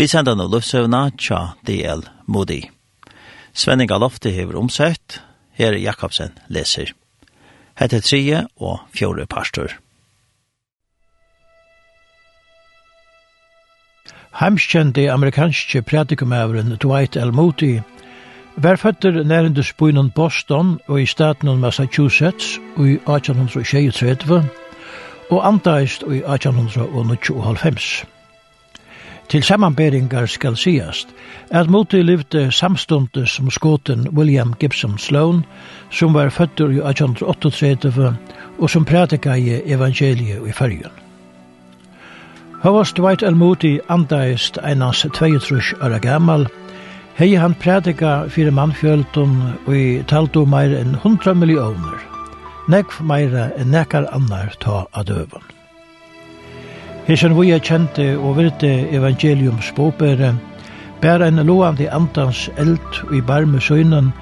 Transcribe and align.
Vi 0.00 0.06
sender 0.08 0.32
nå 0.32 0.46
løvsøvna 0.48 1.10
tja 1.20 1.38
DL 1.68 2.00
Modi. 2.24 2.62
Svenning 3.52 3.90
Alofti 3.92 4.30
hever 4.32 4.56
omsett, 4.56 5.18
her 5.52 5.74
Jakobsen 5.76 6.30
leser. 6.48 6.94
Hette 7.76 7.98
trie 8.00 8.38
og 8.56 8.78
fjore 8.96 9.26
pastor. 9.28 9.74
Heimskjente 14.40 15.04
amerikanske 15.12 15.82
pratikumæveren 15.82 16.78
Dwight 16.80 17.18
L. 17.20 17.34
Moody 17.36 17.80
var 18.56 18.80
føtter 18.80 19.20
nærendus 19.24 19.74
byen 19.76 20.08
Boston 20.16 20.78
og 20.88 21.02
i 21.02 21.06
staten 21.06 21.60
Massachusetts 21.60 22.56
og 22.76 22.88
i 22.88 22.96
1823 23.04 24.40
og 25.30 25.46
antaist 25.48 26.08
i 26.08 26.24
1895. 26.24 28.19
Til 29.30 29.42
sammanberingar 29.42 30.26
skal 30.26 30.56
sigast 30.56 31.08
at 31.50 31.70
Moti 31.70 32.02
livde 32.02 32.52
samstundet 32.52 33.28
som 33.28 33.50
skåten 33.50 34.08
William 34.08 34.54
Gibson 34.58 34.98
Sloan, 34.98 35.44
som 35.90 36.14
var 36.14 36.28
fødder 36.28 36.70
i 36.70 36.80
1838 36.90 38.16
og 38.58 38.70
som 38.70 38.84
prædika 38.84 39.34
i 39.34 39.60
evangeliet 39.72 40.48
i 40.48 40.52
fyrjun. 40.52 40.98
Havast 42.62 42.96
Dwight 42.96 43.22
L. 43.22 43.36
Moody 43.36 43.78
andaist 43.88 44.58
einans 44.64 45.06
22 45.14 45.60
år 45.82 45.98
gammal, 45.98 46.48
hei 47.14 47.34
han 47.34 47.54
prædika 47.54 48.26
fyrir 48.28 48.50
mannfjöldun 48.50 49.38
og 49.66 49.76
i 49.76 50.02
taldu 50.02 50.44
meir 50.44 50.74
enn 50.80 50.98
100 50.98 51.34
millioner, 51.34 52.02
nekv 52.68 52.98
meira 53.00 53.48
enn 53.56 53.70
nekar 53.70 54.10
annar 54.12 54.52
ta 54.60 54.84
av 54.92 55.06
døvun. 55.06 55.59
Hesen 57.06 57.34
vi 57.34 57.50
er 57.50 57.62
kjente 57.64 58.04
og 58.18 58.36
virte 58.36 58.68
evangelium 58.92 59.58
bopere, 59.76 60.34
bæra 61.00 61.28
en 61.28 61.40
loande 61.46 61.88
andans 61.90 62.50
eld 62.58 63.00
i 63.16 63.20
barme 63.20 63.60
søgnen, 63.60 64.12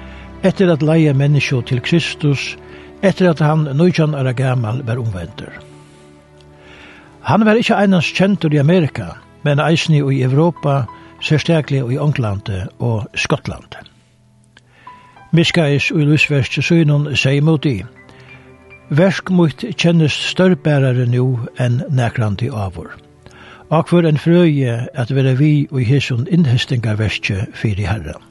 etter 0.43 0.71
at 0.71 0.83
leie 0.83 1.13
menneskje 1.13 1.61
til 1.61 1.81
Kristus, 1.81 2.57
etter 3.03 3.29
at 3.29 3.39
han 3.39 3.67
nøytjan 3.75 4.13
er 4.13 4.31
gammal 4.33 4.81
var 4.87 4.99
omvendur. 4.99 5.51
Han 7.21 7.45
var 7.45 7.59
ikkje 7.59 7.75
einans 7.75 8.11
kjentur 8.15 8.53
i 8.53 8.61
Amerika, 8.63 9.11
men 9.43 9.59
eisni 9.59 9.99
i 9.99 10.23
Europa, 10.23 10.83
særstaklig 11.21 11.83
i 11.91 11.99
England 11.99 12.49
og 12.79 13.07
Skottland. 13.15 13.75
Miskais 15.31 15.91
og 15.91 15.99
Lusverst 15.99 16.63
søgnen 16.63 17.15
seg 17.15 17.43
mot 17.43 17.65
i, 17.65 17.83
Versk 18.89 19.29
mot 19.29 19.53
kjennes 19.77 20.15
størrbærare 20.31 21.05
nu 21.05 21.37
enn 21.61 21.83
nekrandi 21.93 22.47
avur. 22.49 22.89
Akvar 23.69 24.07
en 24.09 24.17
frøye 24.17 24.79
at 24.97 25.13
vera 25.13 25.35
vi 25.37 25.67
og 25.69 25.83
hesson 25.85 26.25
innhestinga 26.33 26.95
verskje 26.97 27.45
fyrir 27.53 27.85
herran. 27.85 28.23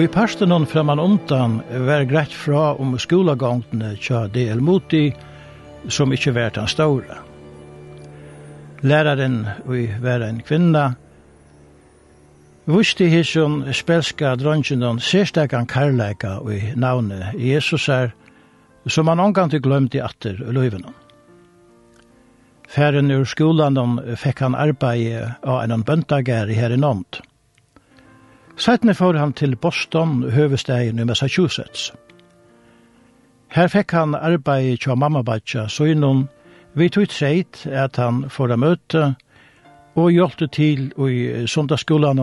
Og 0.00 0.06
i 0.06 0.08
pastenon 0.08 0.64
framan 0.64 0.96
undan 0.96 1.58
var 1.84 2.06
greit 2.08 2.32
fra 2.32 2.70
om 2.80 2.94
skolagångtene 2.96 3.90
tja 4.00 4.22
D.L. 4.32 4.62
Moti, 4.64 5.10
som 5.92 6.14
ikkje 6.16 6.32
vært 6.38 6.56
han 6.56 6.70
ståre. 6.72 7.18
Læraren, 8.80 9.36
og 9.68 10.00
var 10.00 10.24
en 10.24 10.40
kvinna, 10.40 10.86
vusti 12.64 13.10
hisson 13.12 13.60
spelska 13.76 14.32
dronjinon 14.40 15.04
sérstakan 15.04 15.68
karlæka 15.68 16.38
og 16.40 16.54
i 16.56 16.72
navne 16.80 17.34
Jesusar, 17.36 18.14
som 18.88 19.12
han 19.12 19.20
omgang 19.20 19.52
til 19.52 19.60
glömte 19.60 20.00
atter 20.00 20.40
løyvenon. 20.40 20.96
Færen 22.72 23.12
ur 23.12 23.28
skolan 23.28 23.76
fekk 24.16 24.46
han 24.48 24.56
arbeid 24.56 25.44
av 25.44 25.66
en 25.68 25.84
bøntagær 25.84 26.48
i 26.48 26.56
her 26.56 26.72
i 26.72 26.80
Nånd. 26.80 27.20
Sætne 28.60 28.94
får 28.94 29.12
han 29.12 29.32
til 29.32 29.56
Boston, 29.56 30.30
høvestegen 30.30 30.98
i 30.98 31.04
Massachusetts. 31.04 31.94
Her 33.48 33.68
fikk 33.72 33.94
han 33.96 34.12
arbeid 34.14 34.82
til 34.84 34.98
mamma 35.00 35.22
Batja, 35.24 35.64
så 35.68 35.86
innom 35.88 36.26
vi 36.76 36.88
tog 36.92 37.08
treit 37.08 37.62
at 37.66 37.96
han 37.96 38.26
får 38.28 38.52
møte 38.60 39.14
og 39.96 40.10
hjelpte 40.12 40.46
til 40.52 40.90
i 41.08 41.46
sundagsskolen 41.48 42.20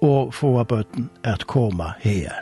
og 0.00 0.32
få 0.34 0.64
bøten 0.64 1.10
at 1.24 1.44
komme 1.46 1.90
her. 2.00 2.40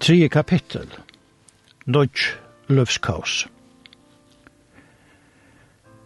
Tre 0.00 0.28
kapittel. 0.28 0.86
Nudge 1.86 2.38
Løvskaus. 2.68 3.48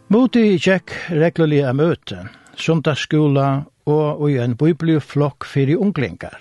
Moti 0.09 0.57
gikk 0.57 0.97
regullig 1.11 1.61
av 1.69 1.77
møte, 1.77 2.25
sundagsskola 2.57 3.67
og 3.87 4.31
i 4.31 4.39
en 4.39 4.57
flokk 5.01 5.45
fyrir 5.45 5.77
unglingar. 5.77 6.39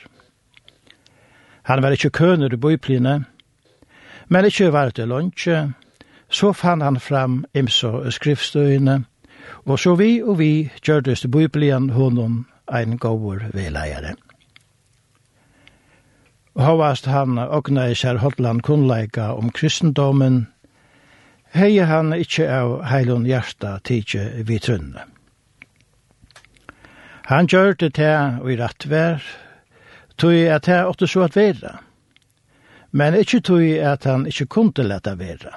Han 1.64 1.82
var 1.82 1.92
ikkje 1.92 2.10
køner 2.10 2.54
i 2.54 2.58
bøybline, 2.58 3.26
men 4.28 4.46
ikkje 4.46 4.74
var 4.74 4.90
til 4.90 5.08
lunsje, 5.08 5.74
så 6.30 6.54
fann 6.54 6.82
han 6.82 7.00
fram 7.00 7.46
imso 7.54 8.10
skriftstøyene, 8.10 9.06
og 9.66 9.80
så 9.80 9.96
vi 9.96 10.22
og 10.22 10.40
vi 10.40 10.72
gjørdes 10.82 11.22
til 11.22 11.30
bøyblien 11.30 11.90
honom 11.90 12.46
ein 12.72 12.98
gåur 12.98 13.40
Og 16.56 16.64
Havast 16.64 17.06
han 17.06 17.38
ogna 17.38 17.88
i 17.88 17.96
sær 17.96 18.18
Holland 18.18 18.62
kunnleika 18.62 19.34
om 19.34 19.52
kristendomen, 19.52 20.48
hei 21.54 21.78
han 21.80 22.14
ikkje 22.14 22.48
av 22.52 22.84
heilun 22.84 23.26
hjarta 23.26 23.80
tidje 23.84 24.44
vi 24.44 24.60
trunne. 24.60 25.11
Han 27.32 27.48
gjør 27.48 27.78
det 27.80 27.94
til 27.96 28.42
og 28.44 28.50
i 28.52 28.58
rettvær, 28.60 29.22
tog 30.20 30.34
at 30.52 30.66
det 30.68 30.80
åtte 30.84 31.08
så 31.08 31.22
at 31.30 31.36
være, 31.40 31.78
men 32.92 33.16
ikke 33.16 33.40
tog 33.40 33.64
at 33.64 34.04
han 34.04 34.26
ikke 34.28 34.50
kunne 34.52 34.84
lette 34.84 35.14
være. 35.20 35.54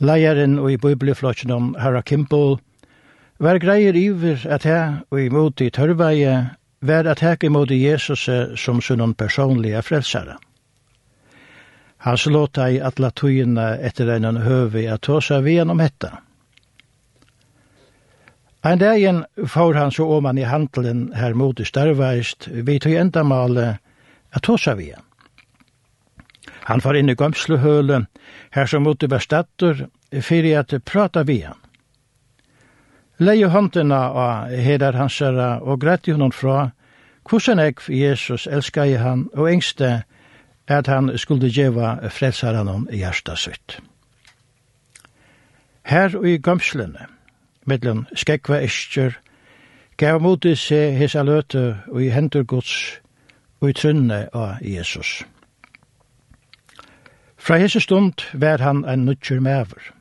Leieren 0.00 0.56
og 0.58 0.70
i 0.72 0.78
bibelflotjen 0.80 1.52
om 1.52 1.74
Harra 1.76 2.00
Kimball 2.00 2.56
var 3.38 3.60
greier 3.60 3.96
iver 4.00 4.46
at 4.48 4.64
jeg 4.64 4.96
og 5.10 5.20
imot 5.20 5.60
i 5.60 5.68
tørveie 5.68 6.38
var 6.80 7.10
at 7.12 7.20
jeg 7.22 7.44
imot 7.44 7.70
Jesus 7.70 8.24
som 8.56 8.80
sunnon 8.80 9.12
personlige 9.14 9.82
frelsere. 9.82 10.38
Han 12.08 12.16
slått 12.16 12.56
ei 12.64 12.80
atla 12.80 13.12
togene 13.12 13.74
etter 13.76 14.08
en 14.16 14.40
høve 14.40 14.88
at 14.88 15.04
tåsa 15.04 15.42
vi 15.44 15.58
gjennom 15.58 15.84
hetta. 15.84 16.16
En 18.64 18.78
dagen 18.78 19.24
får 19.46 19.74
han 19.74 19.90
så 19.90 20.04
om 20.18 20.24
han 20.24 20.38
i 20.38 20.44
handelen 20.44 21.12
her 21.16 21.34
mot 21.34 21.60
i 21.60 21.64
Starveist, 21.64 22.48
vi 22.48 22.78
tog 22.78 22.92
enda 22.92 23.22
male 23.22 23.78
at 24.30 24.46
hosa 24.46 24.74
vi 24.74 24.90
han. 24.90 25.04
Han 26.68 26.80
får 26.80 26.96
inn 26.96 27.08
i 27.08 27.16
gømslehøle, 27.16 28.04
her 28.52 28.66
som 28.66 28.84
mot 28.84 29.02
i 29.02 29.08
bestatter, 29.08 29.86
fyrir 30.12 30.60
at 30.60 30.74
prata 30.84 31.22
vi 31.24 31.40
igjen. 31.40 31.56
Leie 33.20 33.48
håndena 33.52 34.00
av 34.16 34.52
heder 34.64 34.96
hans 34.96 35.18
herra 35.20 35.58
og 35.60 35.80
grætti 35.80 36.12
honom 36.12 36.32
fra, 36.32 36.70
hvordan 37.28 37.58
jeg 37.58 37.74
Jesus 37.88 38.46
elskar 38.46 38.88
i 38.88 38.96
han 39.00 39.26
og 39.34 39.50
engste 39.50 40.02
at 40.68 40.86
han 40.86 41.10
skulle 41.18 41.50
djeva 41.50 41.96
frelsar 42.08 42.56
honom 42.56 42.88
i 42.90 43.02
hjertet 43.02 43.38
sitt. 43.38 43.78
Her 45.84 46.16
og 46.16 46.28
i 46.28 46.38
gømslene, 46.38 47.08
mellom 47.66 48.06
skekva 48.14 48.60
eskjer, 48.64 49.18
gav 49.96 50.22
mot 50.22 50.44
i 50.44 50.54
hesa 50.96 51.22
løte 51.22 51.82
og 51.90 52.02
i 52.02 52.08
hendur 52.08 52.44
gods 52.44 53.00
og 53.60 53.70
i 53.70 53.76
trunne 53.76 54.28
av 54.32 54.62
Jesus. 54.64 55.20
Fra 57.40 57.56
hese 57.60 57.80
stund 57.80 58.24
var 58.32 58.60
han 58.60 58.84
en 58.84 59.04
nutjer 59.04 59.40
mever. 59.40 59.92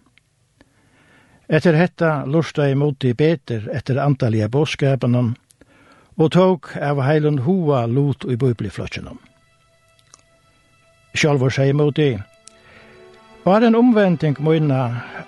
Etter 1.50 1.74
hetta 1.74 2.26
lusta 2.26 2.68
i 2.70 2.76
mot 2.76 3.04
i 3.04 3.14
beter 3.14 3.70
etter 3.74 4.00
antallige 4.00 4.50
bådskapen 4.50 5.16
og 6.20 6.32
tok 6.32 6.76
av 6.78 7.00
heilun 7.02 7.40
hoa 7.46 7.86
lot 7.88 8.26
i 8.28 8.36
bøybliflotjen. 8.36 9.08
Sjálfur 11.16 11.50
seg 11.50 11.74
mot 11.76 11.98
i, 11.98 12.12
Var 13.44 13.64
en 13.64 13.76
omvending 13.76 14.36
møyna 14.44 14.80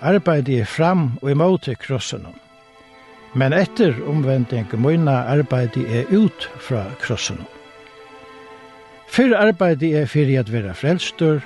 arbeidde 0.04 0.66
fram 0.68 1.14
og 1.22 1.30
imot 1.32 1.68
krossen. 1.80 2.26
Men 3.34 3.54
etter 3.56 3.96
omvending 4.08 4.68
møyna 4.76 5.22
arbeidde 5.32 5.86
jeg 5.88 6.10
ut 6.12 6.48
fra 6.60 6.84
krossen. 7.00 7.40
Fyrr 9.08 9.32
arbeidde 9.36 9.94
jeg 9.94 10.10
fyrir 10.12 10.40
at 10.40 10.52
vera 10.52 10.76
frelstur, 10.76 11.40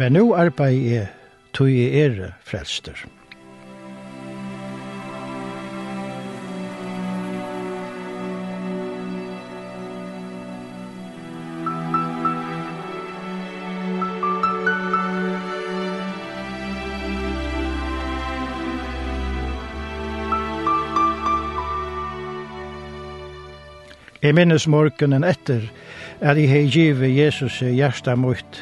men 0.00 0.16
nu 0.16 0.32
arbeidde 0.34 0.94
jeg 0.94 1.12
tog 1.52 1.68
jeg 1.72 2.06
er 2.06 2.32
frelstur. 2.44 2.96
Jeg 24.26 24.34
minnes 24.34 24.64
morgenen 24.66 25.22
etter 25.22 25.68
at 26.18 26.38
jeg 26.40 26.48
har 26.50 26.70
givet 26.74 27.12
Jesus 27.14 27.60
hjertet 27.62 28.18
mot. 28.18 28.56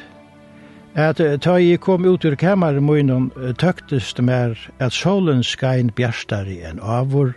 At 0.93 1.23
da 1.41 1.55
jeg 1.57 1.81
kom 1.81 2.05
ut 2.05 2.25
ur 2.29 2.35
kammeren 2.37 2.85
min, 2.85 3.09
tøktes 3.09 3.57
tøktest 3.63 4.21
mer 4.21 4.59
at 4.79 4.93
solen 4.93 5.41
skain 5.43 5.89
bjerstare 5.97 6.59
enn 6.69 6.83
avur, 6.85 7.33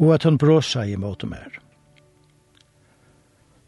og 0.00 0.14
at 0.14 0.24
hun 0.24 0.38
bråsa 0.40 0.86
imot 0.88 1.26
mer. 1.28 1.60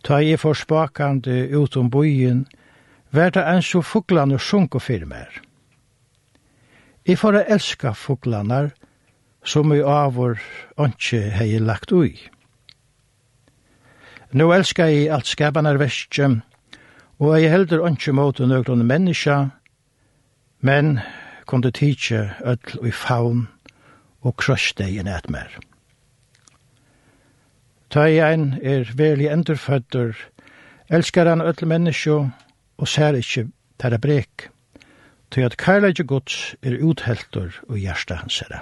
Da 0.09 0.23
jeg 0.25 0.41
for 0.41 0.57
spakande 0.57 1.51
ut 1.53 1.77
om 1.77 1.91
byen, 1.93 2.47
vær 3.13 3.37
det 3.37 3.45
en 3.45 3.63
så 3.63 3.83
fuglane 3.85 4.41
og 4.41 4.81
fyr 4.81 5.05
mer. 5.05 5.29
Jeg 7.05 7.19
får 7.19 7.45
elska 7.45 7.93
fuglanar, 7.93 8.73
som 9.45 9.73
i 9.73 9.85
avur 9.85 10.41
ikke 10.81 11.21
hei 11.37 11.59
lagt 11.59 11.93
ui. 11.93 12.17
Nå 14.33 14.51
elskar 14.53 14.91
jeg 14.93 15.09
alt 15.09 15.27
skapanarvestje, 15.27 16.27
og 17.19 17.31
jeg 17.41 17.49
heldur 17.49 17.87
ønske 17.89 18.13
mot 18.13 18.37
nøgron 18.45 18.85
menneska, 18.85 19.47
men 20.61 20.99
kunde 21.49 21.71
tidse 21.73 22.27
öll 22.45 22.77
og 22.83 22.93
faun 22.93 23.47
og 24.21 24.37
krøste 24.37 24.85
i 24.85 25.01
nætmer. 25.03 25.49
Tøyen 27.91 28.59
er 28.63 28.93
veli 28.95 29.33
endurfødder, 29.33 30.13
elskar 30.91 31.29
han 31.29 31.41
öll 31.41 31.65
menneska 31.65 32.29
og 32.77 32.89
ser 32.89 33.17
ikkje 33.17 33.49
tæra 33.81 33.97
brek, 33.97 34.51
tøy 35.31 35.47
at 35.49 35.57
kærleikje 35.57 36.05
gods 36.05 36.55
er 36.63 36.83
utheltur 36.85 37.65
og 37.69 37.81
hjersta 37.81 38.21
hans 38.21 38.45
herre. 38.45 38.61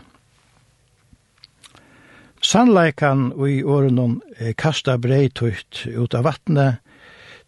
Sannleikan 2.43 3.33
i 3.49 3.63
årenon 3.65 4.21
er 4.39 4.53
kasta 4.53 4.99
breitugt 4.99 5.87
ut 5.87 6.15
av 6.15 6.27
vattnet, 6.29 6.83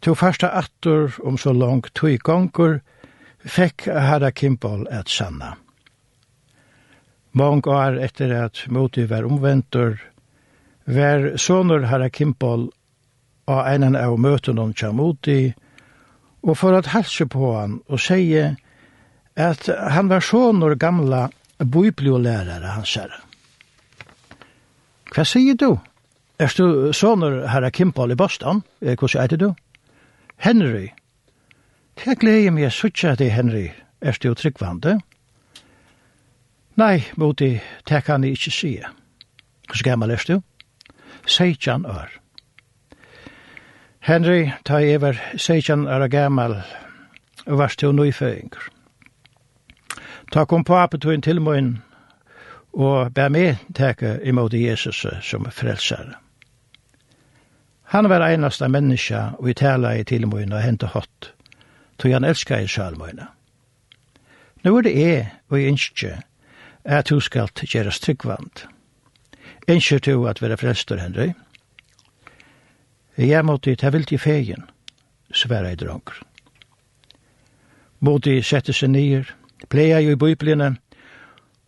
to 0.01 0.15
første 0.15 0.49
attor 0.49 1.15
om 1.27 1.39
så 1.39 1.53
langt 1.53 1.93
tog 1.99 2.19
gongur, 2.25 2.81
fekk 3.45 3.89
herra 3.93 4.31
Kimball 4.33 4.87
et 4.93 5.09
sanna. 5.09 5.57
Mång 7.33 7.63
år 7.69 7.99
etter 8.03 8.33
at 8.35 8.65
motiv 8.73 9.11
var 9.13 9.27
omventur, 9.29 9.99
var 10.85 11.37
sonur 11.37 11.87
herra 11.91 12.09
Kimball 12.11 12.71
av 13.49 13.67
einan 13.69 13.97
av 13.97 14.17
møtene 14.19 14.65
om 14.65 14.97
moti, 14.97 15.55
og 16.43 16.57
for 16.57 16.79
at 16.79 16.93
halse 16.95 17.27
på 17.27 17.53
han 17.59 17.81
og 17.89 18.01
seie 18.01 18.57
at 19.37 19.69
han 19.69 20.09
var 20.09 20.25
sonur 20.25 20.75
gamla 20.75 21.29
bibliolærare 21.59 22.75
hans 22.79 22.97
herra. 22.97 23.28
Hva 25.15 25.25
sier 25.25 25.57
du? 25.57 25.79
Er 26.39 26.53
du 26.57 26.93
sånner 26.93 27.47
herra 27.51 27.71
Kimball 27.71 28.13
i 28.13 28.17
Boston? 28.19 28.63
Hva 28.81 29.09
er 29.19 29.27
det 29.33 29.41
du? 29.41 29.53
Henry. 30.37 30.89
Jeg 32.07 32.21
gleder 32.21 32.55
meg 32.55 32.73
suttje 32.73 33.17
til 33.17 33.31
Henry. 33.35 33.69
Er 34.01 34.19
du 34.23 34.35
tryggvande? 34.35 35.01
Nei, 36.79 37.03
Moti, 37.17 37.59
det 37.89 38.05
kan 38.05 38.25
jeg 38.25 38.39
ikke 38.39 38.51
si. 38.55 38.77
Hvordan 39.67 39.85
gammel 39.85 40.11
er 40.11 40.25
du? 40.29 40.41
Seitjan 41.27 41.87
år. 41.87 42.09
Henry, 44.01 44.51
ta 44.65 44.79
jeg 44.79 45.01
var 45.01 45.19
seitjan 45.37 45.89
ør 45.89 46.07
gammel, 46.09 46.55
og 47.47 47.59
varst 47.59 47.79
til 47.79 47.93
nøyføringer. 47.93 48.71
Ta 50.33 50.45
kom 50.45 50.65
på 50.65 50.77
apetøyen 50.77 51.23
til 51.23 51.41
min, 51.41 51.83
og 52.73 53.15
bær 53.15 53.29
med 53.29 53.57
teke 53.75 54.19
imot 54.25 54.55
Jesus 54.55 55.07
som 55.23 55.47
frelsare. 55.51 56.15
Han 57.83 58.09
var 58.09 58.21
einasta 58.21 58.69
menneska 58.69 59.31
og 59.39 59.51
i 59.51 59.55
tala 59.55 59.95
i 59.97 60.05
tilmøyna 60.05 60.57
og 60.57 60.63
hente 60.63 60.87
hatt, 60.93 61.33
tog 61.99 62.13
han 62.13 62.25
elska 62.25 62.61
i 62.61 62.69
sjalmøyna. 62.69 63.31
Nå 64.65 64.77
er 64.77 64.83
det 64.83 64.97
jeg 64.99 65.31
og 65.49 65.61
jeg 65.61 65.69
ønsker 65.73 66.19
at 66.85 67.09
du 67.09 67.21
skal 67.21 67.49
gjerast 67.65 68.03
tryggvand. 68.03 68.67
Ønsker 69.69 69.99
du 69.99 70.27
at 70.29 70.43
være 70.43 70.57
frelstor, 70.57 70.97
Henry? 70.97 71.33
Jeg 73.17 73.45
måtte 73.45 73.75
ta 73.75 73.91
vilt 73.91 74.13
i 74.13 74.19
fegen, 74.19 74.69
sværa 75.33 75.73
i 75.73 75.77
dronker. 75.77 76.21
Måtte 78.01 78.37
sette 78.43 78.73
seg 78.73 78.93
nyer, 78.93 79.33
pleia 79.69 79.99
jo 80.01 80.13
i 80.13 80.21
bøyblinen, 80.21 80.79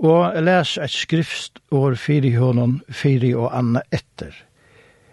og 0.01 0.37
les 0.43 0.77
et 0.81 0.93
skriftår 0.93 1.97
fyri 2.01 2.33
honom 2.41 2.81
fyri 2.89 3.35
og 3.37 3.53
anna 3.57 3.83
etter. 3.93 4.33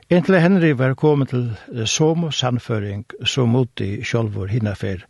Inntil 0.07 0.39
Henry 0.39 0.71
var 0.79 0.95
kommet 0.95 1.33
til 1.33 1.49
som 1.87 2.29
sannføring 2.31 3.03
som 3.27 3.51
mot 3.51 3.81
i 3.83 4.03
sjolvor 4.07 4.47
hinnafer, 4.47 5.03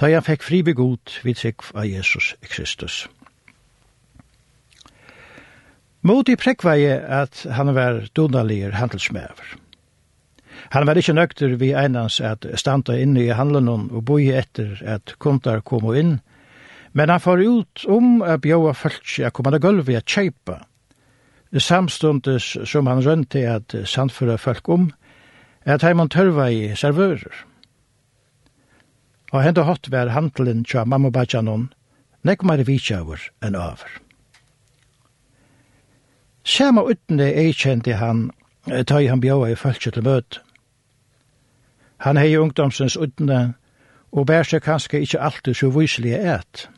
da 0.00 0.08
han 0.08 0.24
fikk 0.24 0.46
fribegot 0.46 1.18
vid 1.24 1.36
sig 1.36 1.54
av 1.74 1.84
Jesus 1.84 2.34
Kristus. 2.48 3.06
Mot 6.00 6.28
i 6.28 6.36
prekveie 6.36 6.96
at 6.96 7.44
han 7.52 7.74
var 7.74 8.06
donalier 8.16 8.72
handelsmæver. 8.72 9.58
Han 10.72 10.86
var 10.86 10.96
ikkje 10.96 11.14
nøkter 11.14 11.54
vi 11.60 11.74
einans 11.76 12.20
at 12.24 12.46
standa 12.56 12.96
inne 12.96 13.26
i 13.26 13.34
handelen 13.36 13.90
og 13.92 14.04
boi 14.08 14.30
etter 14.32 14.80
at 14.86 15.14
kontar 15.18 15.60
kom 15.60 15.84
inn, 15.92 16.20
Men 16.92 17.10
han 17.10 17.20
får 17.20 17.42
ut 17.44 17.84
om 17.88 18.22
å 18.22 18.38
bjøve 18.40 18.74
folk 18.74 19.14
å 19.26 19.32
komme 19.34 19.52
til 19.54 19.64
gulvet 19.64 20.00
å 20.02 20.06
kjøpe. 20.06 20.58
Samstundes 21.52 22.44
som 22.68 22.88
han 22.90 23.02
rønte 23.04 23.44
at 23.48 23.74
sandføre 23.88 24.38
folk 24.38 24.68
om, 24.68 24.90
at 25.64 25.84
heimann 25.84 26.10
tørva 26.12 26.48
i 26.52 26.74
servører. 26.76 27.44
Og 29.32 29.42
hende 29.44 29.64
hatt 29.68 29.90
vær 29.92 30.12
handelen 30.14 30.64
til 30.64 30.88
mamma 30.88 31.10
bajanon, 31.12 31.68
nek 32.24 32.44
mer 32.44 32.64
vitsjavur 32.64 33.28
enn 33.44 33.56
over. 33.56 33.88
Sama 36.48 36.86
utne 36.88 37.28
eikjente 37.36 37.98
han, 38.00 38.30
ta 38.64 39.00
i 39.00 39.08
han 39.08 39.20
bjøve 39.20 39.52
i 39.52 39.58
fölkje 39.58 39.92
til 39.92 40.06
møt. 40.06 40.40
Han 42.04 42.16
hei 42.16 42.38
ungdomsens 42.40 42.96
utne, 42.96 43.54
og 44.12 44.28
bær 44.30 44.46
seg 44.48 44.64
kanskje 44.64 45.02
ikkje 45.04 45.20
alltid 45.20 45.58
så 45.58 45.68
vyselige 45.74 46.20
et. 46.36 46.68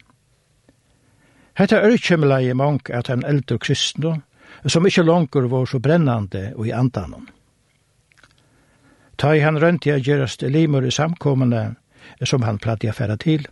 Hetta 1.61 1.77
er 1.85 1.93
kjemleie 2.01 2.55
mong 2.57 2.87
at 2.97 3.11
han 3.13 3.21
eldre 3.29 3.59
kristne, 3.61 4.15
som 4.65 4.87
ikkje 4.89 5.03
langer 5.05 5.45
var 5.53 5.67
så 5.69 5.77
brennande 5.77 6.55
og 6.55 6.71
i 6.71 6.73
andanon. 6.73 7.27
Ta 9.21 9.35
i 9.37 9.43
han 9.45 9.61
rønti 9.61 9.93
a 9.93 9.99
gjerast 10.01 10.41
limur 10.41 10.87
i 10.89 10.93
samkommende, 10.95 11.75
som 12.25 12.47
han 12.49 12.57
platti 12.65 12.89
i 12.89 12.91
affæra 12.95 13.19
til, 13.21 13.45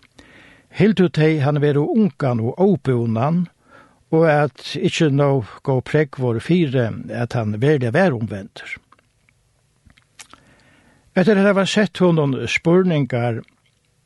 hild 0.72 1.02
ut 1.04 1.20
hei 1.20 1.36
han 1.44 1.60
veru 1.60 1.84
ungan 1.84 2.40
og 2.40 2.56
åbunan, 2.56 3.44
og 4.08 4.24
at 4.24 4.72
ikkje 4.80 5.10
no 5.12 5.44
gå 5.68 5.76
preg 5.84 6.16
vår 6.16 6.40
fire 6.40 6.88
at 7.12 7.36
han 7.36 7.58
verda 7.60 7.92
vær 7.92 8.16
omvendt. 8.16 8.64
Etter 11.12 11.36
at 11.36 11.44
han 11.44 11.60
var 11.60 11.68
sett 11.68 12.00
honom 12.00 12.38
spurningar, 12.48 13.42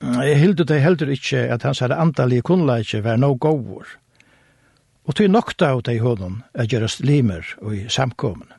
Jeg 0.03 0.39
hilde 0.39 0.65
det 0.67 0.81
heller 0.83 1.11
ikke 1.15 1.45
at 1.55 1.63
hans 1.63 1.79
her 1.79 1.95
antallige 1.95 2.43
kunnleikje 2.43 3.05
var 3.05 3.17
no 3.17 3.35
gåvor. 3.35 3.87
Og 5.07 5.15
tog 5.15 5.31
nokta 5.31 5.71
av 5.71 5.83
det 5.87 5.95
i 5.95 6.03
hånden 6.03 6.43
er 6.55 6.67
gjerast 6.67 7.05
limer 7.07 7.47
og 7.63 7.77
i 7.77 7.87
samkommen. 7.89 8.51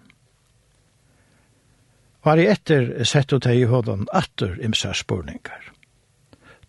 Var 2.24 2.40
i 2.40 2.48
etter 2.48 3.04
sett 3.04 3.36
det 3.44 3.56
i 3.56 3.68
hånden 3.68 4.08
atter 4.14 4.56
imsa 4.64 4.94
spurningar. 4.96 5.72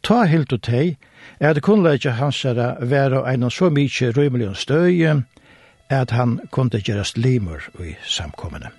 Ta 0.02 0.24
hilde 0.26 0.58
det 0.58 0.96
at 1.40 1.62
kunnleikje 1.62 2.18
hans 2.18 2.42
her 2.42 2.76
var 2.80 3.14
av 3.14 3.28
en 3.30 3.50
så 3.50 3.70
mykje 3.70 4.12
rymelig 4.12 4.56
støy 4.56 5.22
at 5.90 6.10
han 6.10 6.40
kunne 6.50 6.82
gjerast 6.82 7.18
limer 7.18 7.62
og 7.78 7.86
i 7.86 7.94
samkommene. 8.02 8.70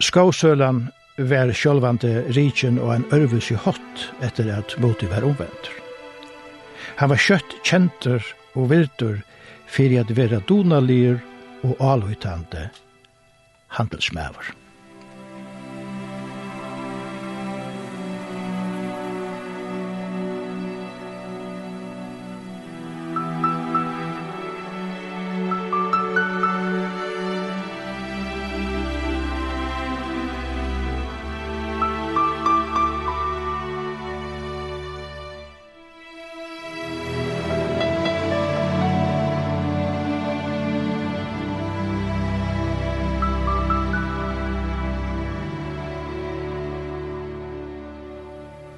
Skåsølan 0.00 0.90
var 1.16 1.52
sjølvande 1.56 2.26
rikjen 2.36 2.78
og 2.78 2.92
en 2.94 3.06
ørvus 3.16 3.48
i 3.50 3.56
hott 3.56 4.06
etter 4.24 4.50
at 4.52 4.76
Moti 4.82 5.08
var 5.08 5.24
omvendt. 5.24 5.70
Han 7.00 7.12
var 7.12 7.20
kjøtt 7.20 7.56
kjenter 7.64 8.24
og 8.56 8.70
virtur 8.72 9.22
fyrir 9.66 10.04
at 10.04 10.12
vera 10.16 10.42
donalir 10.48 11.18
og 11.64 11.80
alhøytande 11.80 12.68
handelsmæver. 13.78 14.52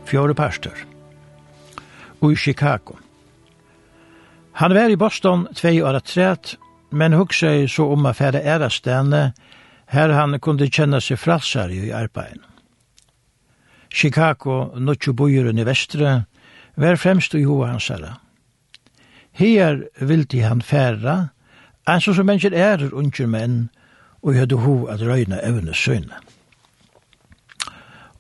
fjore 0.09 0.35
pastor, 0.35 0.75
og 2.21 2.33
i 2.33 2.37
Chicago. 2.37 2.97
Han 4.59 4.75
var 4.75 4.91
i 4.91 4.97
Boston 4.97 5.47
tvei 5.55 5.81
år 5.85 6.01
tret, 6.01 6.57
men 6.91 7.13
hugsa 7.13 7.67
så 7.69 7.85
om 7.93 8.07
a 8.07 8.13
fære 8.13 8.41
ærastene, 8.43 9.33
her 9.89 10.13
han 10.13 10.39
kunde 10.41 10.71
kjenne 10.71 11.01
seg 11.01 11.21
fralsar 11.21 11.71
i 11.73 11.91
arbeid. 11.95 12.41
Chicago, 13.95 14.75
nokju 14.77 15.13
bojeren 15.13 15.59
i 15.59 15.65
vestre, 15.65 16.25
var 16.77 16.97
fremst 16.97 17.35
i 17.35 17.45
hoa 17.45 17.71
hans 17.73 17.89
herre. 17.89 18.17
Her 19.33 19.85
vildi 20.01 20.43
han 20.43 20.63
færa, 20.63 21.29
en 21.89 22.01
som 22.01 22.27
mennesker 22.27 22.53
er 22.53 22.89
unger 22.93 23.27
menn, 23.27 23.69
og 24.23 24.35
hadde 24.35 24.59
ho 24.61 24.87
at 24.91 25.01
røyna 25.01 25.39
evne 25.47 25.75
søyne. 25.75 26.19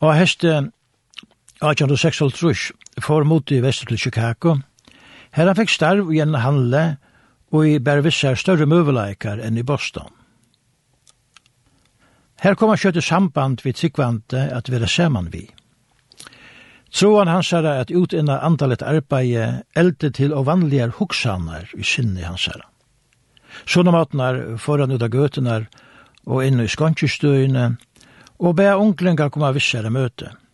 Og 0.00 0.14
heste 0.14 0.70
1856 1.58 2.72
for 3.02 3.24
mot 3.24 3.50
i 3.50 3.60
vest 3.60 3.88
til 3.88 3.98
Chicago. 3.98 4.58
Her 5.34 5.50
han 5.50 5.56
fikk 5.58 5.72
starv 5.74 6.12
i 6.14 6.20
en 6.22 6.36
handle 6.38 6.82
og 7.50 7.66
i 7.66 7.80
bare 7.82 8.04
visse 8.06 8.30
større 8.38 8.68
møveleikar 8.70 9.42
enn 9.42 9.58
i 9.58 9.66
Boston. 9.66 10.06
Her 12.38 12.54
kom 12.54 12.70
han 12.70 12.78
kjøtt 12.78 13.02
samband 13.02 13.64
vi 13.66 13.74
tikkvante 13.74 14.44
at 14.54 14.70
vi 14.70 14.78
er 14.78 14.86
saman 14.86 15.32
vi. 15.32 15.48
Troan 16.94 17.28
hans 17.28 17.52
er 17.52 17.66
at 17.66 17.90
utinna 17.90 18.38
antallet 18.46 18.82
arbeid 18.82 19.64
eldte 19.74 20.10
til 20.14 20.32
og 20.32 20.46
vanligere 20.46 20.94
hoksanar 20.94 21.74
i 21.74 21.82
sinne 21.82 22.22
hans 22.22 22.46
er. 22.48 22.62
Sånne 23.66 23.90
matnar 23.90 24.44
foran 24.62 24.94
ut 24.94 25.02
av 25.02 25.10
gøtenar 25.10 25.66
og 26.24 26.44
inn 26.46 26.62
i 26.62 26.70
skånkjestøyene 26.70 27.72
og 28.38 28.54
be 28.54 28.70
unglingar 28.76 29.34
koma 29.34 29.50
vissere 29.50 29.90
møte. 29.90 30.30
møte 30.30 30.47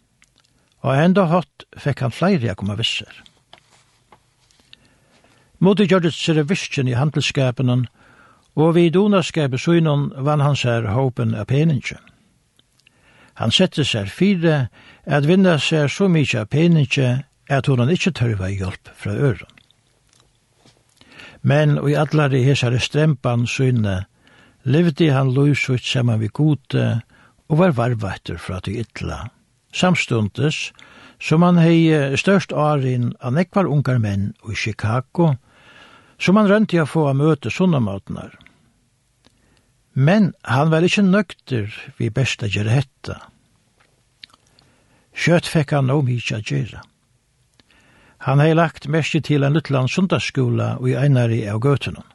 og 0.84 0.92
enda 1.00 1.24
hatt 1.32 1.64
fekk 1.80 2.04
han 2.04 2.12
flere 2.12 2.44
jeg 2.44 2.58
komme 2.60 2.76
visser. 2.76 3.12
Moti 5.64 5.86
gjør 5.88 6.04
det 6.04 6.12
sere 6.12 6.44
visken 6.44 6.90
i 6.90 6.96
handelskapen, 6.98 7.86
og 8.54 8.74
vi 8.76 8.90
donaskapet 8.92 9.60
søgnen 9.60 10.10
vann 10.26 10.44
han 10.44 10.56
sær 10.56 10.90
håpen 10.92 11.32
av 11.34 11.48
peningen. 11.48 12.02
Han 13.40 13.50
sette 13.50 13.82
seg 13.84 14.12
fire 14.12 14.68
at 15.06 15.26
vinna 15.26 15.56
seg 15.58 15.88
så 15.90 16.06
mykje 16.06 16.44
av 16.44 16.50
peningen 16.52 17.24
at 17.50 17.66
hun 17.66 17.90
ikke 17.90 18.12
tørva 18.14 18.50
hjelp 18.52 18.92
fra 18.94 19.14
øren. 19.16 19.50
Men 21.42 21.78
og 21.78 21.90
i 21.90 21.96
allare 21.98 22.40
hesare 22.44 22.78
strempan 22.80 23.46
synne, 23.46 24.04
levde 24.64 25.10
han 25.12 25.32
løysut 25.34 25.84
saman 25.84 26.20
vi 26.20 26.30
gode 26.32 26.84
og 27.48 27.58
var 27.58 27.74
varvater 27.76 28.38
fra 28.40 28.60
de 28.64 28.78
ytla 28.80 29.26
samstundes 29.74 30.70
som 31.20 31.42
han 31.42 31.58
hei 31.58 32.16
størst 32.20 32.52
arin 32.52 33.12
av 33.20 33.34
nekvar 33.34 33.68
ungar 33.70 33.98
menn 33.98 34.32
i 34.50 34.54
Chicago, 34.54 35.34
som 36.18 36.36
han 36.36 36.48
rønti 36.48 36.78
a 36.78 36.86
få 36.86 37.08
a 37.10 37.14
møte 37.14 37.50
sunnamøtnar. 37.50 38.34
Men 39.94 40.32
han 40.42 40.70
var 40.70 40.82
ikkje 40.82 41.06
nøkter 41.06 41.70
vi 41.98 42.10
besta 42.10 42.50
gjere 42.50 42.74
hetta. 42.80 43.20
Kjøtt 45.14 45.46
fekk 45.46 45.76
han 45.76 45.86
no 45.90 46.00
mykje 46.02 46.40
gjere. 46.42 46.82
Han 48.26 48.40
hei 48.40 48.54
lagt 48.56 48.88
mest 48.88 49.14
til 49.26 49.44
en 49.44 49.54
luttland 49.54 49.90
sundagsskola 49.92 50.78
i 50.82 50.96
einari 50.98 51.44
av 51.50 51.60
gøtunum. 51.62 52.06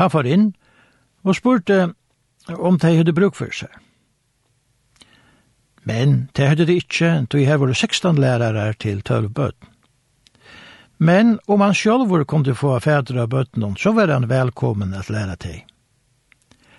Han 0.00 0.10
far 0.10 0.26
inn 0.26 0.52
og 1.22 1.36
spurte 1.36 1.92
om 2.56 2.78
de 2.80 2.96
hadde 2.96 3.14
bruk 3.14 3.36
for 3.38 3.52
seg. 3.54 3.70
Men 5.82 6.28
det 6.36 6.48
hadde 6.48 6.66
det 6.66 6.78
ikke, 6.84 7.26
då 7.30 7.38
jeg 7.38 7.60
var 7.60 7.72
16 7.72 8.18
lærere 8.18 8.72
til 8.72 9.02
12 9.02 9.28
bøten. 9.28 9.68
Men 10.98 11.38
om 11.48 11.60
han 11.60 11.74
sjølv 11.74 12.24
kom 12.24 12.44
få 12.44 12.78
fædre 12.78 13.22
av 13.22 13.28
bøten, 13.28 13.76
så 13.76 13.92
var 13.92 14.06
han 14.06 14.28
velkommen 14.28 14.94
at 14.94 15.10
lære 15.10 15.36
til. 15.36 15.62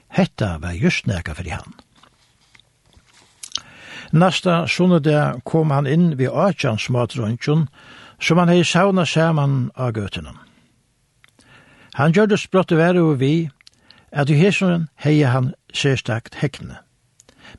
Hetta 0.07 0.57
var 0.61 0.71
just 0.71 1.07
nækka 1.07 1.33
for 1.33 1.49
han. 1.49 1.73
Nasta 4.11 4.67
sunnede 4.67 5.41
kom 5.43 5.71
han 5.71 5.87
inn 5.87 6.17
ved 6.17 6.29
Aachans 6.29 6.89
matrøntjen, 6.89 7.67
som 8.21 8.37
han 8.37 8.49
hei 8.49 8.63
sauna 8.63 9.05
saman 9.05 9.71
av 9.75 9.91
gøtene. 9.93 10.35
Han 11.93 12.13
gjør 12.13 12.29
det 12.29 12.39
sprått 12.39 12.71
å 12.71 12.77
være 12.77 13.01
over 13.01 13.17
vi, 13.19 13.49
at 14.11 14.29
i 14.29 14.37
hesen 14.37 14.87
hei 14.95 15.23
han 15.23 15.53
sérstakt 15.73 16.37
hekkene. 16.41 16.77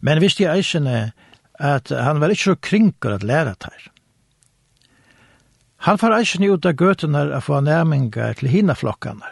Men 0.01 0.23
visst 0.23 0.41
i 0.41 0.49
eisene 0.49 1.13
at 1.59 1.91
han 1.91 2.21
var 2.21 2.33
ikke 2.35 2.51
så 2.51 2.55
kringur 2.55 3.15
at 3.15 3.23
læra 3.23 3.55
tær. 3.55 3.91
Han 5.85 5.99
far 5.99 6.17
eisen 6.17 6.45
ut 6.49 6.65
av 6.67 6.79
gøtene 6.81 7.27
å 7.37 7.41
få 7.45 7.61
nærmengar 7.61 8.39
til 8.39 8.49
hina 8.49 8.75
flokkene. 8.75 9.29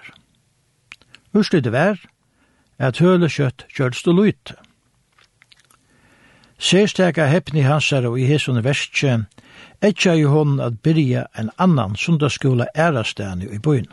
Urslidet 1.33 1.73
vær 1.73 1.97
at 2.79 3.01
hølekjøtt 3.01 3.65
kjølst 3.73 4.09
og 4.11 4.19
lute. 4.19 4.59
Sérstega 6.63 7.27
heppni 7.27 7.65
hansar 7.67 8.05
og 8.07 8.21
i 8.21 8.27
hesson 8.29 8.59
universitje, 8.59 9.17
etja 9.83 10.15
jo 10.15 10.31
hon 10.31 10.61
at 10.61 10.79
byrja 10.85 11.25
en 11.39 11.51
annan 11.59 11.97
sundagsskola 11.97 12.69
ærastani 12.77 13.49
i 13.51 13.59
byen. 13.59 13.89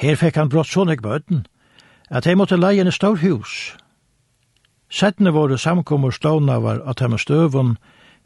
Her 0.00 0.16
fekk 0.16 0.36
han 0.36 0.50
brått 0.52 0.72
sånne 0.72 0.98
bøten, 1.00 1.46
at 2.10 2.26
hei 2.26 2.34
måtte 2.34 2.58
leie 2.58 2.82
en 2.82 2.92
stor 2.92 3.16
hus, 3.22 3.76
Settene 4.90 5.30
våre 5.30 5.58
samkommer 5.58 6.10
stående 6.10 6.58
var 6.62 6.82
at 6.90 7.00
hemme 7.00 7.18
støven, 7.18 7.76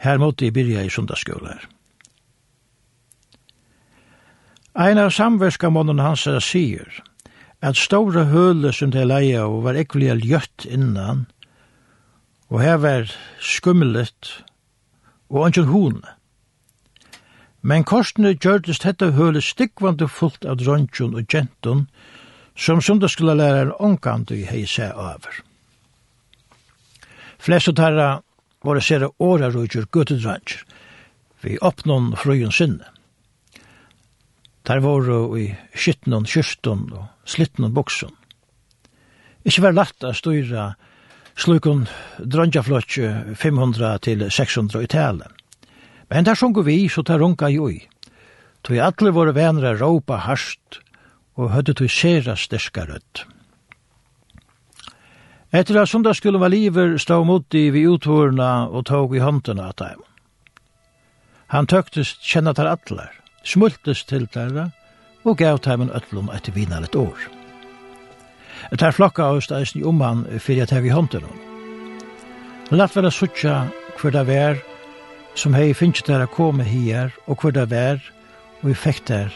her 0.00 0.18
måtte 0.18 0.46
jeg 0.46 0.54
byrja 0.56 0.84
i 0.84 0.90
sundagsskoler. 0.90 1.68
Ein 4.74 4.98
av 4.98 5.12
samverskamånen 5.14 6.00
hans 6.02 6.24
sier, 6.42 6.88
at 7.62 7.78
store 7.78 8.24
høle 8.32 8.72
som 8.72 8.90
det 8.90 9.04
leia 9.06 9.44
og 9.46 9.62
var 9.68 9.78
ekvelig 9.78 10.24
ljøtt 10.24 10.66
innan, 10.66 11.26
og 12.50 12.60
her 12.60 12.80
var 12.82 13.12
skummelet 13.40 14.32
og 15.30 15.46
anken 15.46 15.70
hone. 15.70 16.16
Men 17.62 17.86
korsene 17.88 18.34
gjørtes 18.34 18.82
dette 18.82 19.14
høle 19.16 19.40
stikkvande 19.40 20.08
fullt 20.08 20.44
av 20.44 20.58
dronkjon 20.60 21.16
og 21.16 21.28
gentun, 21.28 21.86
som 22.56 22.82
sundagsskolalæreren 22.84 23.72
omkandu 23.78 24.36
hei 24.50 24.66
seg 24.68 24.92
over. 24.94 25.44
Flest 27.44 27.68
av 27.68 27.74
tæra 27.76 28.08
var 28.64 28.78
det 28.78 28.86
sere 28.86 29.10
åra 29.20 29.50
rujur 29.52 29.84
guttedranger, 29.92 30.62
vi 31.44 31.58
oppnån 31.60 32.14
frøyen 32.16 32.54
sinne. 32.56 32.86
Tær 34.64 34.80
var 34.80 35.10
i 35.36 35.50
skyttnån, 35.76 36.24
kyrstån 36.24 36.86
og 36.96 37.28
slittnån 37.28 37.74
boksen. 37.76 38.14
Ikke 39.44 39.66
var 39.66 39.76
lagt 39.76 40.06
å 40.08 40.14
styra 40.16 40.70
slukon 41.36 41.84
drangjaflotj 42.16 43.36
500 43.36 44.00
til 44.08 44.24
600 44.30 44.86
i 44.86 44.88
tælen. 44.88 45.36
Men 46.08 46.24
der 46.24 46.40
sjungo 46.40 46.64
vi, 46.64 46.78
så 46.88 47.04
tar 47.04 47.20
runga 47.20 47.52
jo 47.52 47.68
i. 47.68 47.82
Tog 48.64 48.80
alle 48.80 49.12
våre 49.12 49.36
venner 49.36 49.76
råpa 49.76 50.22
harst 50.24 50.80
og 51.36 51.52
høyde 51.52 51.76
tog 51.76 51.92
sera 51.92 52.40
sterska 52.40 52.88
rødt. 52.88 53.26
Etter 55.54 55.76
at 55.78 55.88
sundagsskolen 55.88 56.40
var 56.42 56.50
liver, 56.50 56.96
stod 56.98 57.28
mot 57.28 57.54
i 57.54 57.68
vi 57.70 57.84
uthårene 57.86 58.66
og 58.74 58.88
tog 58.88 59.12
i 59.14 59.20
hånden 59.22 59.60
av 59.62 59.76
dem. 59.78 60.00
Han 61.54 61.68
tøktes 61.70 62.16
kjenne 62.26 62.50
til 62.58 62.66
atler, 62.66 63.12
smultes 63.46 64.00
til 64.10 64.24
dere, 64.34 64.72
og 65.22 65.38
gav 65.38 65.60
dem 65.62 65.84
en 65.84 65.92
øtlom 65.94 66.32
etter 66.34 66.56
vina 66.56 66.80
litt 66.82 66.98
år. 66.98 67.20
Etter 68.74 68.96
flokka 68.96 69.28
av 69.30 69.38
steisen 69.46 69.84
om 69.86 70.02
han 70.02 70.24
fyrir 70.42 70.64
at 70.64 70.74
hev 70.74 70.88
i 70.88 70.94
hånden. 70.94 71.28
Latt 72.74 72.96
være 72.96 73.12
suttja 73.14 73.68
hver 74.00 74.16
det 74.16 74.24
vær, 74.26 74.58
som 75.38 75.54
hei 75.54 75.70
finnst 75.70 76.10
der 76.10 76.24
a 76.24 76.26
komme 76.26 76.66
hier, 76.66 77.14
og 77.30 77.38
hver 77.38 77.54
det 77.54 77.68
vær, 77.70 78.02
og 78.58 78.72
vi 78.72 78.74
fekk 78.74 79.06
der, 79.06 79.30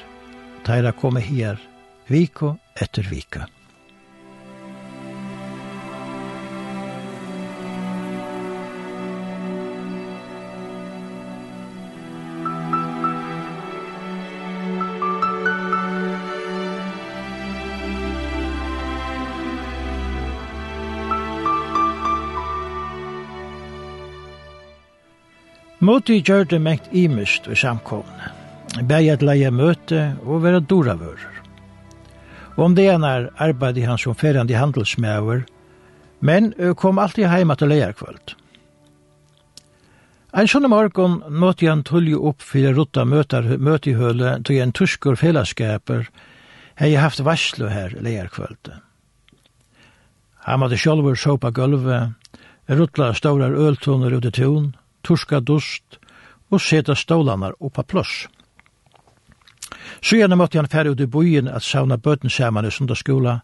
der 0.66 0.90
a 0.90 0.92
komme 0.92 1.22
hier, 1.22 1.62
viko 2.10 2.56
etter 2.74 3.06
vika. 3.06 3.46
Møte 25.78 26.16
gjør 26.18 26.48
det 26.50 26.58
mengt 26.58 26.88
imist 26.90 27.46
ved 27.46 27.60
samkomne. 27.60 28.32
Begge 28.82 29.14
at 29.14 29.22
leie 29.22 29.50
møte 29.54 30.16
og 30.26 30.42
være 30.42 30.60
doravører. 30.60 31.36
Og 32.56 32.64
om 32.64 32.74
det 32.74 32.88
ene 32.90 33.06
er 33.06 33.28
arbeid 33.38 33.78
i 33.78 33.86
han 33.86 33.98
som 33.98 34.16
ferrande 34.18 34.58
handelsmæver, 34.58 35.44
men 36.20 36.50
kom 36.76 36.98
alltid 36.98 37.30
heima 37.30 37.54
til 37.54 37.70
leie 37.70 37.92
kvöld. 37.94 38.34
En 40.34 40.50
sånne 40.50 40.68
morgon 40.68 41.20
måtte 41.30 41.68
han 41.70 41.84
tullje 41.86 42.18
opp 42.18 42.42
for 42.44 42.66
å 42.66 42.74
rutta 42.74 43.04
møte 43.06 43.90
i 43.90 43.94
høle 43.96 44.34
til 44.44 44.58
en 44.60 44.74
tuskur 44.74 45.16
fellesskaper 45.16 46.10
hei 46.78 46.90
haft 46.98 47.22
varslo 47.24 47.70
her 47.70 47.94
leie 48.02 48.26
kvöld. 48.34 48.74
Han 50.44 50.60
måtte 50.60 50.76
sjolver 50.76 51.14
såpa 51.14 51.50
gulvet, 51.54 52.12
ruttla 52.66 53.12
stålar 53.14 53.54
øltoner 53.54 54.18
ut 54.18 54.28
i 54.28 54.34
tunn, 54.34 54.74
turska 55.02 55.40
dust 55.40 55.98
og 56.50 56.60
seta 56.60 56.94
stålanar 56.94 57.56
oppa 57.60 57.82
pluss. 57.82 58.26
Så 60.00 60.16
gjerne 60.16 60.36
måtte 60.36 60.58
han 60.58 60.68
færre 60.68 60.92
ut 60.94 61.00
i 61.00 61.06
byen 61.06 61.48
at 61.48 61.62
sauna 61.62 61.96
bøten 61.96 62.30
saman 62.30 62.66
i 62.66 62.70
sundagsskola, 62.70 63.40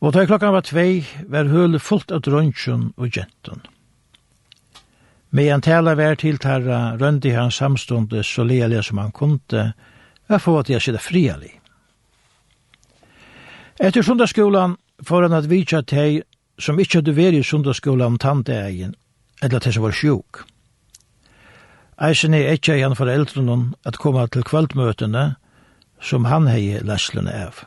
og 0.00 0.12
da 0.12 0.26
klokkan 0.26 0.52
var 0.52 0.66
tvei 0.66 1.04
var 1.28 1.48
hølet 1.48 1.82
fullt 1.82 2.12
av 2.12 2.20
drøntjen 2.26 2.92
og 2.96 3.10
gentun. 3.10 3.62
Med 5.34 5.50
en 5.50 5.64
tala 5.64 5.96
vær 5.98 6.14
til 6.20 6.38
tarra 6.38 6.94
røndi 7.00 7.32
han 7.34 7.50
samstående 7.50 8.22
så 8.22 8.44
lealig 8.44 8.84
som 8.84 8.98
han 8.98 9.12
kunde, 9.12 9.72
og 10.28 10.40
få 10.40 10.58
at 10.60 10.70
jeg 10.70 10.82
sitte 10.82 11.02
frialig. 11.02 11.50
Etter 13.80 14.02
sundagsskolan 14.02 14.76
får 15.02 15.26
han 15.26 15.34
at 15.34 15.50
vidtja 15.50 15.82
teg 15.82 16.22
som 16.58 16.78
ikkje 16.78 17.00
hadde 17.00 17.16
vært 17.16 17.40
i 17.40 17.42
sundagsskolan 17.42 18.14
om 18.14 18.18
tante 18.18 18.54
egen, 18.54 18.94
eller 19.42 19.58
til 19.58 19.74
som 19.74 19.82
var 19.82 19.96
sjuk. 19.96 20.44
Eisen 22.02 22.34
er 22.34 22.50
ikke 22.56 22.74
igjen 22.74 22.96
foreldrene 22.98 23.74
at 23.86 24.00
komme 24.02 24.26
til 24.26 24.42
kvöldmøtene 24.42 25.36
som 26.02 26.26
han 26.26 26.48
hei 26.50 26.80
leslene 26.82 27.30
av. 27.30 27.62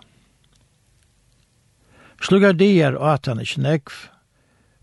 Slugger 2.19 2.55
de 2.57 2.67
er 2.84 2.98
at 3.00 3.29
han 3.29 3.39
ikke 3.39 3.62
negv, 3.63 3.93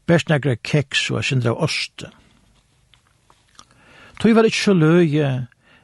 best 0.09 0.31
negre 0.33 0.57
keks 0.57 1.11
og 1.13 1.25
sindra 1.27 1.53
av 1.53 1.67
oste. 1.69 2.11
Var 4.25 4.49
ikke 4.49 4.65
så 4.65 4.73
løye 4.73 5.33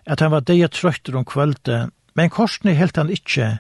at 0.07 0.23
han 0.25 0.33
var 0.33 0.47
deia 0.47 0.71
trøytter 0.73 1.19
om 1.19 1.27
kvölde, 1.29 1.91
men 2.17 2.33
korsne 2.33 2.73
helt 2.79 2.97
han 2.97 3.13
ikke 3.13 3.59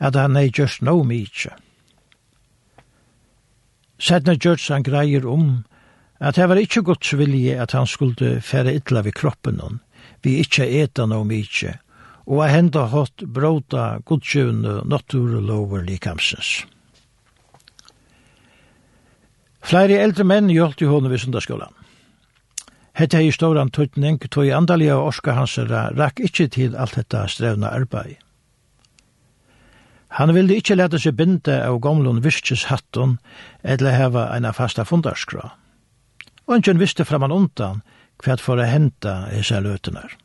at 0.00 0.16
han 0.16 0.38
hei 0.38 0.48
just 0.48 0.80
no 0.82 1.02
mykje. 1.04 1.52
Sedna 4.02 4.34
gjørs 4.34 4.70
han 4.72 4.82
greier 4.82 5.28
om 5.28 5.62
at 6.22 6.38
det 6.38 6.46
var 6.46 6.60
ikkje 6.60 6.84
Guds 6.86 7.12
vilje 7.18 7.56
at 7.58 7.74
han 7.74 7.88
skulle 7.90 8.36
fære 8.40 8.76
ytla 8.78 9.02
vi 9.02 9.10
kroppen 9.10 9.58
hon, 9.58 9.80
vi 10.22 10.38
ikkje 10.42 10.68
eta 10.84 11.06
no 11.10 11.24
mykje, 11.26 11.74
og 12.30 12.44
a 12.44 12.50
henda 12.52 12.86
hatt 12.92 13.24
bråta 13.26 13.98
godsjøvne 14.06 14.82
naturlover 14.86 15.82
likamsens. 15.82 16.62
Flere 19.62 19.98
eldre 20.02 20.26
menn 20.26 20.50
gjølt 20.50 20.82
i 20.82 20.90
hånden 20.90 21.10
ved 21.10 21.22
sundagsskolan. 21.22 21.74
Hette 22.98 23.18
hei 23.18 23.30
storan 23.32 23.70
tøytning, 23.72 24.18
tog 24.30 24.46
i 24.46 24.52
andalige 24.54 24.94
og 24.94 25.08
orska 25.12 25.34
hansera 25.34 25.88
rakk 25.96 26.20
ikkje 26.28 26.46
til 26.58 26.76
alt 26.76 26.98
dette 26.98 27.22
strevna 27.34 27.70
arbeid. 27.72 28.18
Han 30.20 30.34
ville 30.36 30.58
ikkje 30.60 30.76
lete 30.76 31.00
seg 31.00 31.16
binde 31.16 31.56
av 31.64 31.80
gamlun 31.80 32.20
virkes 32.22 32.66
hattun, 32.68 33.16
eller 33.64 33.96
heva 33.96 34.26
eina 34.34 34.52
fasta 34.52 34.84
fundarskra 34.84 35.54
og 36.46 36.56
ingen 36.56 36.80
visste 36.80 37.04
framan 37.04 37.32
undan 37.32 37.82
hva 38.22 38.36
for 38.38 38.60
å 38.60 38.66
henta 38.66 39.26
hese 39.32 39.60
løtenar. 39.60 40.16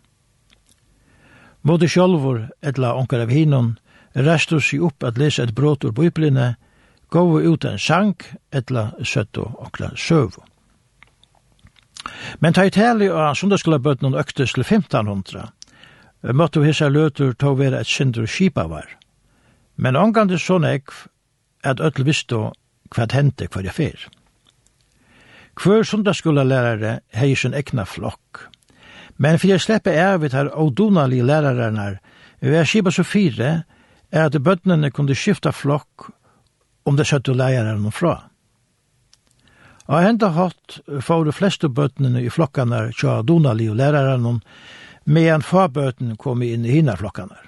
Både 1.65 1.89
sjolvor, 1.89 2.47
etla 2.61 2.93
onkar 2.95 3.25
av 3.25 3.33
hinon, 3.33 3.75
restu 4.13 4.59
seg 4.61 4.85
upp 4.87 5.03
at 5.03 5.17
lesa 5.17 5.43
et 5.43 5.55
brot 5.55 5.83
ur 5.83 5.95
bøypline, 5.95 6.55
gav 7.11 7.33
ut 7.39 7.65
en 7.65 7.79
sang, 7.79 8.15
etla 8.51 8.91
søtto 9.03 9.49
onkla 9.57 9.91
søvo. 9.97 10.43
Men 12.39 12.53
ta 12.53 12.65
i 12.65 12.71
tali 12.71 13.09
av 13.09 13.35
sundagskolabøtnen 13.35 14.15
øktes 14.15 14.53
til 14.55 14.63
1500, 14.63 15.49
måtte 16.33 16.63
hese 16.63 16.89
løtur 16.89 17.33
ta 17.33 17.51
vera 17.57 17.81
et 17.81 17.89
sindur 17.89 18.27
kipa 18.27 18.67
var. 18.67 18.87
Men 19.75 19.99
ongande 19.99 20.39
sånn 20.39 20.65
ekv 20.65 21.07
at 21.67 21.81
öll 21.83 22.05
visste 22.05 22.39
hva 22.93 23.07
hente 23.11 23.49
hva 23.51 23.63
jeg 23.65 23.75
fyrir. 23.75 24.07
Hver 25.57 25.83
sundagsskolalærare 25.83 26.99
hei 27.17 27.33
sin 27.35 27.55
egna 27.57 27.85
flokk. 27.89 28.45
Men 29.17 29.39
for 29.41 29.49
jeg 29.49 29.63
slipper 29.63 29.97
er 29.97 30.19
vi 30.21 30.29
tar 30.29 30.51
odonalige 30.53 31.25
lærarerne, 31.25 31.97
vi 32.41 32.53
er 32.53 32.67
skipa 32.69 32.91
så 32.93 33.03
fire, 33.03 33.63
er 34.11 34.25
at 34.25 34.37
bøttene 34.43 34.91
kunne 34.91 35.15
skifta 35.15 35.51
flokk 35.51 36.11
om 36.85 36.97
det 36.97 37.07
søtte 37.07 37.33
lærarene 37.33 37.91
fra. 37.91 38.29
Og 39.87 40.03
enda 40.03 40.29
hatt 40.35 40.77
får 41.01 41.25
de 41.25 41.33
fleste 41.33 41.69
bøttene 41.69 42.21
i 42.21 42.29
flokkene 42.29 42.91
tja 42.93 43.19
odonalige 43.23 43.73
lærarene, 43.73 44.37
medan 45.05 45.41
fabøttene 45.41 46.19
kom 46.19 46.43
inn 46.43 46.65
i 46.65 46.77
hina 46.77 46.95
flokkene. 46.99 47.39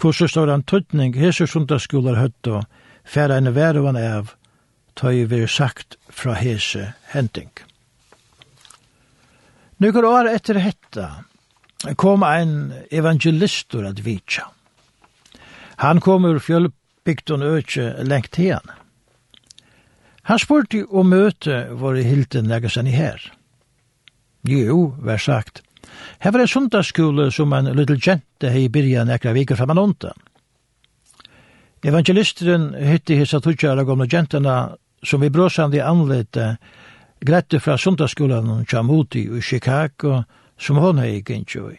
Hvordan 0.00 0.28
står 0.30 0.50
en 0.52 0.62
tøtning 0.62 1.14
hese 1.18 1.46
sundagsskolar 1.46 2.20
høtt 2.20 2.50
og 2.50 2.64
færre 3.04 3.38
en 3.38 3.54
vervan 3.54 3.98
av 3.98 4.34
tøy 4.98 5.24
veri 5.30 5.48
sagt 5.48 5.96
fra 6.10 6.34
hese 6.38 6.92
henting. 7.12 7.50
Nukar 9.82 10.06
år 10.06 10.30
etter 10.30 10.60
hetta 10.62 11.08
kom 12.00 12.22
ein 12.22 12.72
evangelistur 12.90 13.84
at 13.88 14.00
vitja. 14.04 14.46
Han 15.82 16.00
kom 16.00 16.24
ur 16.24 16.38
fjölbygden 16.38 17.42
ökje 17.42 18.04
lengt 18.06 18.38
igjen. 18.38 18.70
Han 20.24 20.40
spurte 20.40 20.84
om 20.88 21.10
møte 21.12 21.66
var 21.76 21.98
i 21.98 22.06
hilden 22.06 22.48
legger 22.48 22.72
seg 22.72 22.88
i 22.88 22.94
her. 22.96 23.20
Jo, 24.48 24.94
vær 25.02 25.20
sagt. 25.20 25.60
Her 26.20 26.32
var 26.32 26.40
det 26.40 26.52
sundagsskole 26.52 27.30
som 27.32 27.52
en 27.52 27.68
little 27.76 27.98
jente 28.00 28.52
hei 28.52 28.68
byrja 28.72 29.04
nekra 29.04 29.34
viker 29.36 29.58
framan 29.58 29.82
undan. 29.82 30.16
Evangelisteren 31.84 32.70
hytti 32.80 33.18
hissa 33.18 33.40
tutjara 33.44 33.84
gamla 33.84 34.06
jentena 34.08 34.54
som 35.04 35.20
vi 35.20 35.30
brøsande 35.30 35.82
anlete 35.84 36.56
grette 37.24 37.60
fra 37.60 37.76
sundagsskolan 37.78 38.50
og 38.50 38.68
Chamuti 38.68 39.24
i 39.28 39.40
Chicago, 39.40 40.22
som 40.58 40.80
hon 40.82 41.00
hei 41.02 41.22
gynnsjå 41.22 41.70
i. 41.72 41.78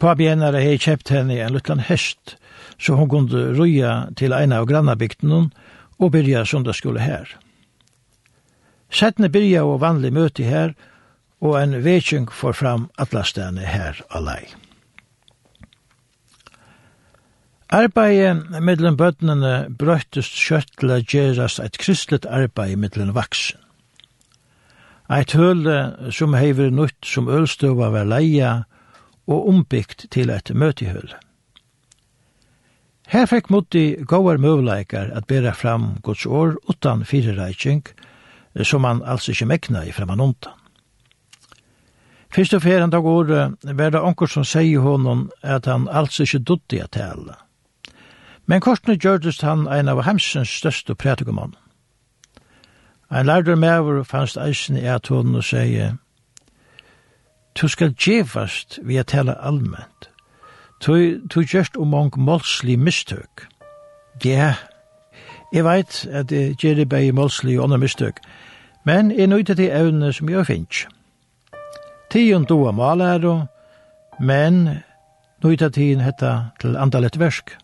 Pabi 0.00 0.30
hennare 0.30 0.62
hei 0.64 0.78
kjept 0.80 1.12
henne 1.12 1.36
en 1.44 1.52
luttan 1.52 1.82
hest, 1.84 2.36
så 2.80 2.96
hon 2.96 3.08
kunde 3.08 3.50
røya 3.58 4.10
til 4.16 4.32
eina 4.32 4.60
av 4.60 4.68
grannabygden 4.68 5.50
og 6.00 6.12
byrja 6.12 6.46
sundagsskola 6.48 7.04
her. 7.04 7.28
Settene 8.90 9.28
byrja 9.28 9.66
og 9.68 9.82
vanlig 9.84 10.12
møte 10.16 10.44
her, 10.44 10.72
og 11.40 11.56
en 11.60 11.76
vekjeng 11.84 12.28
får 12.32 12.56
fram 12.56 12.88
atlastene 13.00 13.64
her 13.64 14.00
alai. 14.10 14.48
Arbeidet 17.70 18.62
mellom 18.66 18.96
bøtnene 18.98 19.68
brøttest 19.78 20.34
kjøtt 20.34 20.72
til 20.80 20.90
å 20.90 20.96
gjøres 20.98 21.60
et 21.62 21.76
kristelig 21.78 22.26
arbeid 22.26 22.80
mellom 22.82 23.12
vaksen. 23.14 23.60
Eit 25.10 25.36
høle 25.38 26.10
som 26.14 26.34
hever 26.34 26.72
nytt 26.74 27.06
som 27.06 27.30
ølstøva 27.30 27.92
var 27.94 28.08
leia 28.10 28.50
og 29.30 29.46
ombyggt 29.52 30.08
til 30.10 30.32
et 30.34 30.50
møtehøle. 30.50 31.14
Her 33.10 33.26
fikk 33.30 33.50
Mutti 33.54 33.84
gåar 34.06 34.38
møvleikar 34.42 35.12
at 35.14 35.26
bera 35.30 35.52
fram 35.54 36.00
Guds 36.02 36.26
år 36.26 36.56
utan 36.70 37.04
firereiking, 37.06 37.84
som 38.62 38.86
han 38.86 39.02
altså 39.02 39.30
ikke 39.30 39.48
mekna 39.50 39.82
i 39.86 39.94
fremman 39.94 40.22
undan. 40.22 40.58
Fyrst 42.34 42.54
og 42.54 42.62
fyrir 42.62 42.82
han 42.82 42.90
dag 42.90 43.06
året 43.06 43.62
var 43.78 43.94
det 43.94 44.02
onkur 44.02 44.30
som 44.30 44.46
sier 44.46 44.82
honom 44.82 45.28
at 45.42 45.66
han 45.66 45.86
altså 45.86 46.26
ikke 46.26 46.42
dutti 46.50 46.82
at 46.82 46.94
tala. 46.98 47.38
Men 48.50 48.60
kortene 48.60 48.96
gjørdes 48.98 49.44
han 49.46 49.68
en 49.70 49.88
av 49.88 50.00
hemsens 50.02 50.50
største 50.58 50.96
prætikumann. 50.98 51.52
Ein 53.10 53.26
lærdur 53.26 53.54
mever 53.54 54.02
fannst 54.02 54.38
eisen 54.42 54.76
i 54.76 54.88
at 54.90 55.06
hun 55.06 55.36
og 55.38 55.44
sier, 55.46 55.92
«Tu 57.54 57.68
skal 57.68 57.94
djevast 57.94 58.80
vi 58.82 58.96
at 58.96 59.06
tala 59.06 59.36
allment. 59.38 60.10
Tu, 60.80 61.20
tu 61.30 61.40
gjørst 61.42 61.76
om 61.76 61.94
mong 61.94 62.18
målslig 62.18 62.78
mistøk. 62.78 63.46
Ja, 64.24 64.54
jeg 65.52 65.64
veit 65.64 66.06
at 66.10 66.30
det 66.30 66.58
gjør 66.58 66.74
det 66.74 66.88
bare 66.88 67.12
målslig 67.12 67.58
og 67.58 67.64
andre 67.64 67.78
mistøk, 67.78 68.18
men 68.84 69.14
jeg 69.14 69.30
nøyde 69.30 69.54
til 69.54 69.70
evne 69.70 70.12
som 70.12 70.28
jeg 70.28 70.46
finnes. 70.46 70.86
Tion 72.10 72.44
doa 72.44 72.72
malæro, 72.72 73.44
men 74.20 74.68
nøyde 75.42 75.70
til 75.70 76.02
hetta 76.02 76.38
til 76.60 76.76
andalet 76.76 77.18
versk.» 77.18 77.60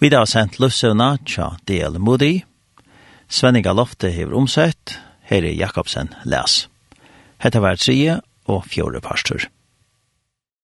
Vi 0.00 0.08
har 0.08 0.24
sendt 0.24 0.54
løsøvna 0.56 1.18
tja 1.28 1.50
DL 1.68 1.98
Moody. 2.00 2.38
Svenninga 3.28 3.74
Lofte 3.76 4.08
hever 4.08 4.32
omsett. 4.38 4.94
Her 5.28 5.44
er 5.44 5.52
Jakobsen 5.52 6.08
les. 6.24 6.54
Hette 7.44 7.60
var 7.60 7.76
tredje 7.76 8.14
og 8.48 8.64
fjore 8.64 9.02
pastor. 9.04 9.44